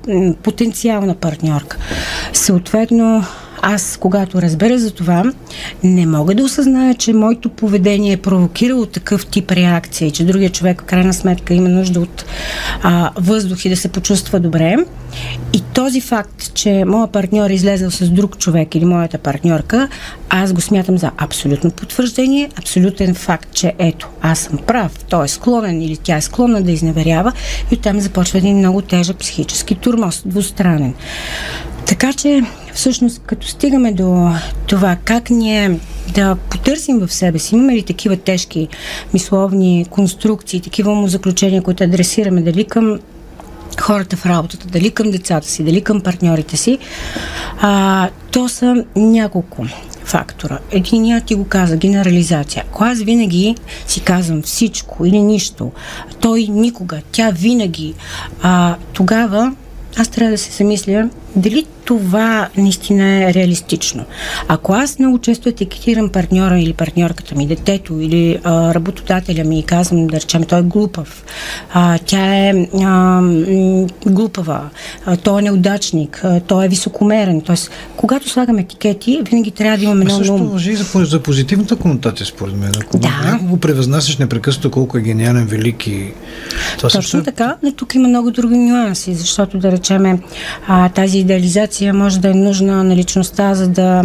потенциална 0.42 1.14
партньорка. 1.14 1.76
Съответно, 2.32 3.24
аз, 3.62 3.96
когато 4.00 4.42
разбера 4.42 4.78
за 4.78 4.90
това, 4.90 5.24
не 5.82 6.06
мога 6.06 6.34
да 6.34 6.42
осъзная, 6.42 6.94
че 6.94 7.12
моето 7.12 7.48
поведение 7.48 8.12
е 8.12 8.16
провокирало 8.16 8.86
такъв 8.86 9.26
тип 9.26 9.50
реакция 9.50 10.08
и 10.08 10.10
че 10.10 10.24
другия 10.24 10.50
човек 10.50 10.82
в 10.82 10.84
крайна 10.84 11.14
сметка 11.14 11.54
има 11.54 11.68
нужда 11.68 12.00
от 12.00 12.24
а, 12.82 13.10
въздух 13.16 13.64
и 13.64 13.68
да 13.68 13.76
се 13.76 13.88
почувства 13.88 14.40
добре. 14.40 14.76
И 15.52 15.62
този 15.74 16.00
факт, 16.00 16.54
че 16.54 16.84
моя 16.86 17.06
партньор 17.06 17.50
е 17.50 17.54
излезъл 17.54 17.90
с 17.90 18.10
друг 18.10 18.38
човек 18.38 18.74
или 18.74 18.84
моята 18.84 19.18
партньорка, 19.18 19.88
аз 20.28 20.52
го 20.52 20.60
смятам 20.60 20.98
за 20.98 21.10
абсолютно 21.16 21.70
потвърждение, 21.70 22.48
абсолютен 22.56 23.14
факт, 23.14 23.48
че 23.52 23.72
ето, 23.78 24.08
аз 24.22 24.38
съм 24.38 24.58
прав, 24.66 25.04
той 25.08 25.24
е 25.24 25.28
склонен 25.28 25.82
или 25.82 25.96
тя 25.96 26.16
е 26.16 26.20
склонна 26.20 26.62
да 26.62 26.72
изневерява 26.72 27.32
и 27.70 27.74
оттам 27.74 28.00
започва 28.00 28.38
един 28.38 28.58
много 28.58 28.82
тежък 28.82 29.16
психически 29.16 29.74
турмоз, 29.74 30.22
двустранен. 30.26 30.94
Така 31.86 32.12
че, 32.12 32.42
всъщност, 32.74 33.22
като 33.26 33.46
стигаме 33.46 33.92
до 33.92 34.30
това 34.66 34.96
как 35.04 35.30
ние 35.30 35.80
да 36.14 36.36
потърсим 36.50 36.98
в 36.98 37.12
себе 37.12 37.38
си, 37.38 37.54
имаме 37.54 37.74
ли 37.74 37.82
такива 37.82 38.16
тежки 38.16 38.68
мисловни 39.14 39.86
конструкции, 39.90 40.60
такива 40.60 40.94
му 40.94 41.08
заключения, 41.08 41.62
които 41.62 41.84
адресираме 41.84 42.42
дали 42.42 42.64
към 42.64 42.98
хората 43.80 44.16
в 44.16 44.26
работата, 44.26 44.66
дали 44.66 44.90
към 44.90 45.10
децата 45.10 45.48
си, 45.48 45.64
дали 45.64 45.80
към 45.80 46.00
партньорите 46.00 46.56
си, 46.56 46.78
а, 47.60 48.08
то 48.30 48.48
са 48.48 48.84
няколко 48.96 49.66
фактора. 50.04 50.58
Единият 50.70 51.24
ти 51.24 51.34
го 51.34 51.44
каза, 51.44 51.76
генерализация. 51.76 52.64
Ако 52.68 52.84
аз 52.84 52.98
винаги 52.98 53.54
си 53.86 54.00
казвам 54.00 54.42
всичко 54.42 55.06
или 55.06 55.22
нищо, 55.22 55.72
той 56.20 56.42
никога, 56.50 57.00
тя 57.12 57.30
винаги, 57.30 57.94
а, 58.42 58.76
тогава 58.92 59.52
аз 59.96 60.08
трябва 60.08 60.30
да 60.30 60.38
се 60.38 60.52
замисля 60.52 61.08
дали 61.36 61.66
това 61.84 62.48
наистина 62.56 63.04
е 63.04 63.34
реалистично. 63.34 64.04
Ако 64.48 64.72
аз 64.72 64.98
много 64.98 65.18
често 65.18 65.48
етикетирам 65.48 66.08
партньора 66.08 66.60
или 66.60 66.72
партньорката 66.72 67.34
ми, 67.34 67.46
детето 67.46 68.00
или 68.00 68.38
а, 68.44 68.74
работодателя 68.74 69.44
ми 69.44 69.58
и 69.58 69.62
казвам, 69.62 70.06
да 70.06 70.16
речем, 70.16 70.44
той 70.44 70.58
е 70.58 70.62
глупав, 70.62 71.24
а, 71.72 71.98
тя 71.98 72.48
е 72.48 72.68
а, 72.82 73.22
глупава, 74.06 74.68
а, 75.06 75.16
той 75.16 75.38
е 75.38 75.42
неудачник, 75.42 76.20
а, 76.24 76.40
той 76.40 76.64
е 76.64 76.68
високомерен. 76.68 77.40
Тоест, 77.40 77.70
когато 77.96 78.28
слагам 78.28 78.58
етикети, 78.58 79.22
винаги 79.30 79.50
трябва 79.50 79.78
да 79.78 79.84
имаме 79.84 80.04
много... 80.04 80.24
Също 80.24 80.48
въжи 80.48 80.76
за, 80.76 81.04
за 81.04 81.22
позитивната 81.22 81.76
конотация, 81.76 82.26
според 82.26 82.56
мен. 82.56 82.72
Ако 82.80 82.98
да. 82.98 83.38
го 83.42 83.56
превъзнасяш 83.56 84.18
непрекъснато 84.18 84.70
колко 84.70 84.98
е 84.98 85.00
гениален, 85.00 85.46
велики... 85.46 86.12
Това 86.76 86.88
Точно 86.88 87.02
също... 87.02 87.22
така, 87.22 87.56
но 87.62 87.72
тук 87.72 87.94
има 87.94 88.08
много 88.08 88.30
други 88.30 88.56
нюанси, 88.56 89.14
защото 89.14 89.58
да 89.58 89.72
речеме 89.72 90.18
а, 90.68 90.88
тази 90.88 91.19
идеализация 91.20 91.94
може 91.94 92.20
да 92.20 92.28
е 92.28 92.34
нужна 92.34 92.84
на 92.84 92.96
личността, 92.96 93.54
за 93.54 93.68
да 93.68 94.04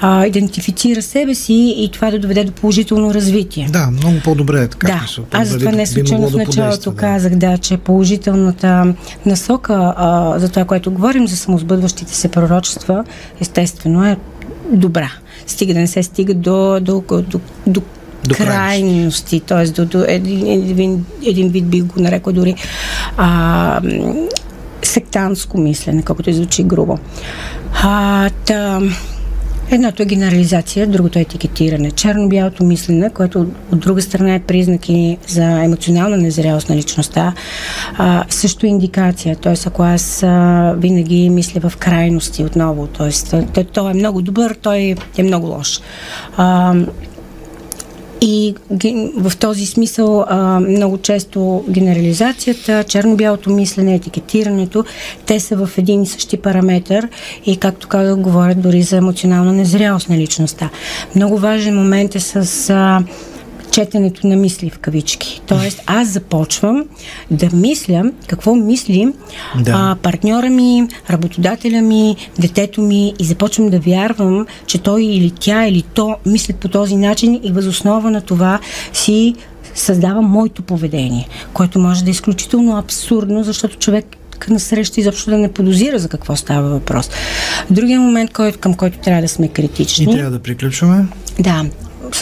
а, 0.00 0.26
идентифицира 0.26 1.02
себе 1.02 1.34
си 1.34 1.74
и 1.78 1.90
това 1.92 2.10
да 2.10 2.18
доведе 2.18 2.44
до 2.44 2.52
положително 2.52 3.14
развитие. 3.14 3.68
Да, 3.70 3.90
много 3.90 4.16
по-добре 4.24 4.62
е 4.62 4.68
така. 4.68 4.86
Да, 4.86 5.06
аз 5.32 5.48
затова 5.48 5.72
не 5.72 5.86
случайно 5.86 6.28
в 6.28 6.36
началото 6.36 6.90
да. 6.90 6.96
казах, 6.96 7.34
да, 7.34 7.58
че 7.58 7.76
положителната 7.76 8.94
насока 9.26 9.94
а, 9.96 10.38
за 10.38 10.48
това, 10.48 10.64
което 10.64 10.90
говорим 10.90 11.28
за 11.28 11.36
самосбъдващите 11.36 12.14
се 12.14 12.28
пророчества, 12.28 13.04
естествено 13.40 14.04
е 14.04 14.16
добра. 14.72 15.10
Стига 15.46 15.74
да 15.74 15.80
не 15.80 15.86
се 15.86 16.02
стига 16.02 16.34
до, 16.34 16.80
до, 16.80 17.04
до, 17.08 17.22
до, 17.66 17.82
до 18.24 18.34
крайности, 18.34 19.40
т.е. 19.40 19.66
до, 19.66 19.84
до 19.84 20.04
един, 20.08 20.46
един, 20.46 21.04
един 21.26 21.48
вид 21.48 21.66
бих 21.66 21.84
го 21.84 22.00
нарекла 22.00 22.32
дори 22.32 22.54
а, 23.16 23.80
сектантско 24.96 25.58
мислене, 25.58 26.02
колкото 26.02 26.32
звучи 26.32 26.62
грубо. 26.62 26.98
А, 27.82 28.30
та, 28.46 28.80
Едното 29.70 30.02
е 30.02 30.06
генерализация, 30.06 30.86
другото 30.86 31.18
е 31.18 31.22
етикетиране. 31.22 31.90
Черно-бялото 31.90 32.64
мислене, 32.64 33.10
което 33.10 33.46
от 33.72 33.78
друга 33.78 34.02
страна 34.02 34.34
е 34.34 34.40
признак 34.40 34.80
за 35.28 35.44
емоционална 35.44 36.16
незрялост 36.16 36.68
на 36.68 36.76
личността, 36.76 37.32
а, 37.98 38.24
също 38.28 38.66
е 38.66 38.68
индикация. 38.68 39.36
Т.е. 39.36 39.54
ако 39.66 39.82
аз 39.82 40.22
а, 40.22 40.74
винаги 40.78 41.30
мисля 41.30 41.68
в 41.68 41.76
крайности 41.76 42.44
отново, 42.44 42.86
т.е. 42.86 43.64
той, 43.64 43.90
е 43.90 43.94
много 43.94 44.22
добър, 44.22 44.56
той 44.62 44.94
е 45.18 45.22
много 45.22 45.46
лош. 45.46 45.80
А, 46.36 46.74
и 48.20 48.54
в 49.16 49.32
този 49.36 49.66
смисъл 49.66 50.24
много 50.60 50.98
често 50.98 51.64
генерализацията, 51.70 52.84
черно-бялото 52.84 53.50
мислене, 53.50 53.94
етикетирането, 53.94 54.84
те 55.26 55.40
са 55.40 55.66
в 55.66 55.78
един 55.78 56.02
и 56.02 56.06
същи 56.06 56.36
параметр 56.36 57.08
и 57.46 57.56
както 57.56 57.88
казах, 57.88 58.16
говорят 58.16 58.60
дори 58.60 58.82
за 58.82 58.96
емоционална 58.96 59.52
незрялост 59.52 60.08
на 60.08 60.18
личността. 60.18 60.70
Много 61.16 61.38
важен 61.38 61.76
момент 61.76 62.14
е 62.14 62.20
с 62.20 62.70
а, 62.70 63.02
четенето 63.76 64.26
на 64.26 64.36
мисли 64.36 64.70
в 64.70 64.78
кавички. 64.78 65.40
Тоест, 65.46 65.82
аз 65.86 66.08
започвам 66.08 66.84
да 67.30 67.48
мисля 67.52 68.12
какво 68.26 68.54
мисли 68.54 69.12
да. 69.60 69.72
а, 69.74 69.96
партньора 70.02 70.50
ми, 70.50 70.88
работодателя 71.10 71.82
ми, 71.82 72.16
детето 72.38 72.80
ми 72.82 73.14
и 73.18 73.24
започвам 73.24 73.70
да 73.70 73.78
вярвам, 73.78 74.46
че 74.66 74.78
той 74.78 75.02
или 75.02 75.30
тя 75.30 75.66
или 75.66 75.82
то 75.82 76.16
мислят 76.26 76.56
по 76.56 76.68
този 76.68 76.96
начин 76.96 77.40
и 77.42 77.52
възоснова 77.52 78.10
на 78.10 78.20
това 78.20 78.58
си 78.92 79.34
създавам 79.74 80.24
моето 80.24 80.62
поведение, 80.62 81.28
което 81.52 81.78
може 81.78 82.04
да 82.04 82.10
е 82.10 82.12
изключително 82.12 82.76
абсурдно, 82.76 83.44
защото 83.44 83.78
човек 83.78 84.16
на 84.48 84.60
среща 84.60 85.00
изобщо 85.00 85.30
да 85.30 85.38
не 85.38 85.52
подозира 85.52 85.98
за 85.98 86.08
какво 86.08 86.36
става 86.36 86.68
въпрос. 86.68 87.10
Другия 87.70 88.00
момент, 88.00 88.30
към 88.60 88.74
който 88.74 88.98
трябва 88.98 89.22
да 89.22 89.28
сме 89.28 89.48
критични. 89.48 90.04
И 90.04 90.16
трябва 90.16 90.30
да 90.30 90.38
приключваме. 90.38 91.06
Да, 91.40 91.64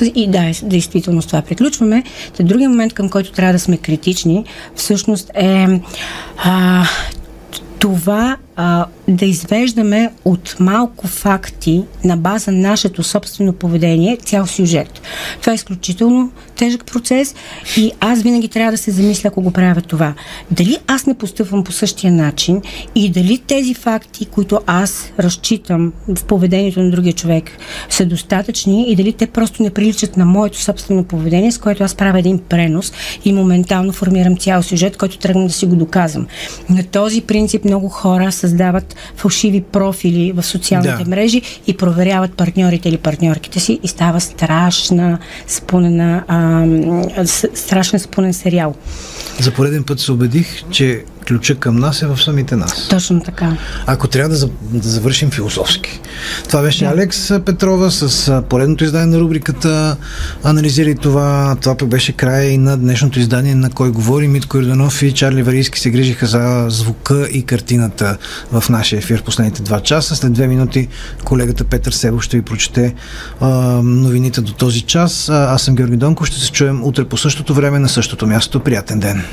и 0.01 0.31
да, 0.31 0.53
действително 0.63 1.23
с 1.23 1.27
това 1.27 1.43
приключваме. 1.43 2.03
Та 2.37 2.43
другия 2.43 2.69
момент, 2.69 2.93
към 2.93 3.09
който 3.09 3.33
трябва 3.33 3.53
да 3.53 3.59
сме 3.59 3.77
критични, 3.77 4.45
всъщност 4.75 5.31
е 5.35 5.81
а, 6.45 6.85
това 7.79 8.37
а, 8.57 8.87
да 9.09 9.25
извеждаме 9.27 10.11
от 10.25 10.57
малко 10.61 11.07
факти 11.07 11.85
на 12.05 12.17
база 12.17 12.53
нашето 12.53 13.03
собствено 13.03 13.53
поведение 13.53 14.17
цял 14.17 14.47
сюжет. 14.47 15.01
Това 15.41 15.53
е 15.53 15.55
изключително 15.55 16.33
тежък 16.57 16.85
процес 16.85 17.35
и 17.77 17.93
аз 18.01 18.23
винаги 18.23 18.49
трябва 18.49 18.73
да 18.73 18.79
се 18.79 18.91
замисля, 18.91 19.29
ако 19.29 19.43
го 19.43 19.51
правя 19.51 19.81
това. 19.81 20.15
Дали 20.51 20.79
аз 20.87 21.07
не 21.07 21.15
постъпвам 21.15 21.65
по 21.65 21.73
същия 21.73 22.13
начин 22.13 22.63
и 22.95 23.11
дали 23.11 23.39
тези 23.39 23.75
факти, 23.75 24.27
които 24.27 24.61
аз 24.67 25.13
разчитам 25.19 25.93
в 26.09 26.25
поведението 26.25 26.83
на 26.83 26.91
другия 26.91 27.13
човек, 27.13 27.51
са 27.91 28.07
достатъчни 28.07 28.91
и 28.93 28.97
дали 28.97 29.13
те 29.13 29.27
просто 29.27 29.63
не 29.63 29.71
приличат 29.71 30.17
на 30.17 30.25
моето 30.25 30.61
собствено 30.61 31.05
поведение, 31.05 31.53
с 31.53 31.59
което 31.59 31.85
аз 31.85 31.95
правя 31.95 32.19
един 32.19 32.39
пренос 32.39 32.93
и 33.25 33.33
моментално 33.33 33.93
формирам 33.93 34.37
цял 34.37 34.63
сюжет, 34.63 34.97
който 34.97 35.19
тръгвам 35.19 35.47
да 35.47 35.53
си 35.53 35.67
го 35.67 35.77
доказвам. 35.77 36.27
На 36.71 36.85
този 36.85 37.21
принцип 37.21 37.65
много 37.65 37.89
хора 37.89 38.33
създават 38.45 38.97
фалшиви 39.17 39.61
профили 39.61 40.33
в 40.33 40.43
социалните 40.43 41.05
да. 41.05 41.11
мрежи 41.11 41.43
и 41.67 41.77
проверяват 41.77 42.35
партньорите 42.35 42.89
или 42.89 42.99
партньорките 42.99 43.61
си 43.61 43.81
и 43.83 43.89
става 43.89 44.21
страшна 44.21 45.19
спунена, 45.47 46.25
а, 46.29 47.27
страшен 47.55 48.01
спунен 48.01 48.35
сериал. 48.35 48.75
За 49.41 49.51
пореден 49.51 49.85
път 49.85 50.01
се 50.01 50.13
убедих, 50.13 50.63
че 50.71 51.05
ключа 51.29 51.55
към 51.55 51.77
нас 51.77 52.03
е 52.03 52.07
в 52.07 52.23
самите 52.23 52.57
нас. 52.57 52.89
Точно 52.89 53.21
така. 53.23 53.57
Ако 53.87 54.09
трябва 54.09 54.37
да, 54.37 54.47
да 54.61 54.89
завършим 54.89 55.31
философски. 55.31 56.01
Това 56.49 56.63
беше 56.63 56.85
да. 56.85 56.91
Алекс 56.91 57.33
Петрова 57.45 57.91
с 57.91 58.43
поредното 58.49 58.85
издание 58.85 59.07
на 59.07 59.21
рубриката 59.21 59.97
Анализирай 60.45 60.95
това. 60.95 61.57
Това 61.61 61.77
пък 61.77 61.89
беше 61.89 62.13
края 62.13 62.51
и 62.51 62.59
на 62.59 62.77
днешното 62.77 63.21
издание 63.21 63.55
на 63.55 63.71
Кой 63.71 63.91
говори. 63.91 64.29
Митко 64.29 64.59
Ирданов 64.59 65.03
и 65.03 65.13
Чарли 65.13 65.43
Варийски 65.43 65.81
се 65.81 65.91
грижиха 65.91 66.27
за 66.27 66.67
звука 66.69 67.29
и 67.33 67.43
картината 67.43 68.17
в 68.53 68.69
нашия 68.69 68.99
ефир 68.99 69.21
в 69.21 69.23
последните 69.23 69.63
два 69.63 69.81
часа. 69.81 70.17
След 70.17 70.33
две 70.33 70.47
минути 70.47 70.89
колегата 71.25 71.65
Петър 71.65 71.93
Себо 71.93 72.21
ще 72.21 72.37
ви 72.37 72.43
прочете 72.43 72.95
а, 73.41 73.49
новините 73.83 74.41
до 74.41 74.53
този 74.53 74.81
час. 74.81 75.29
А, 75.29 75.55
аз 75.55 75.63
съм 75.63 75.75
Георги 75.75 75.97
Донков. 75.97 76.27
Ще 76.27 76.41
се 76.41 76.53
чуем 76.53 76.85
утре 76.85 77.05
по 77.05 77.17
същото 77.17 77.55
време 77.55 77.79
на 77.79 77.89
същото 77.89 78.27
място. 78.27 78.61
Приятен 78.61 79.01
ден! 79.01 79.25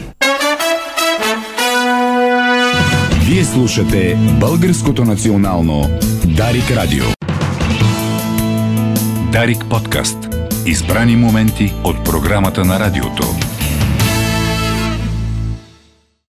Вие 3.32 3.46
слушате 3.46 4.18
Българското 4.40 5.06
национално 5.06 5.90
Дарик 6.26 6.72
Радио. 6.72 7.04
Дарик 9.32 9.66
подкаст. 9.70 10.18
Избрани 10.66 11.16
моменти 11.16 11.74
от 11.84 12.06
програмата 12.06 12.66
на 12.66 12.80
радиото. 12.80 13.24